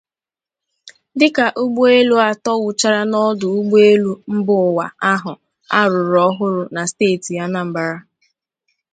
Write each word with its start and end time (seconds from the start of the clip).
dịka 1.19 1.45
ụgbọelu 1.61 2.15
atọ 2.29 2.51
wụchàrà 2.63 3.01
n'ọdụ 3.11 3.47
ụgbọelu 3.59 4.11
mba 4.35 4.53
ụwa 4.69 4.85
ahụ 5.11 5.31
a 5.79 5.81
rụrụ 5.91 6.19
ọhụrụ 6.29 6.61
na 6.75 6.81
steeti 6.91 7.33
Anambra. 7.45 7.89